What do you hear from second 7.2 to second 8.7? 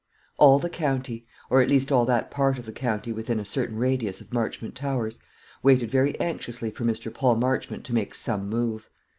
Marchmont to make some